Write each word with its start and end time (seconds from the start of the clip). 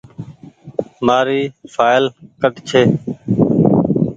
مآريِ 1.05 1.41
ڦآئل 1.73 2.05
ڪٺ 2.41 2.55
ڇي۔ 2.69 2.81